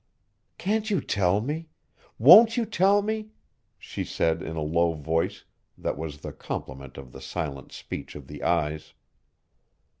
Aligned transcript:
"Can't 0.57 0.89
you 0.89 0.99
tell 0.99 1.41
me 1.41 1.69
won't 2.17 2.57
you 2.57 2.65
tell 2.65 3.03
me?" 3.03 3.29
she 3.77 4.03
said 4.03 4.41
in 4.41 4.55
a 4.55 4.59
low 4.63 4.99
tone 4.99 5.29
that 5.77 5.95
was 5.95 6.21
the 6.21 6.33
complement 6.33 6.97
of 6.97 7.11
the 7.11 7.21
silent 7.21 7.71
speech 7.71 8.15
of 8.15 8.25
the 8.25 8.41
eyes. 8.41 8.95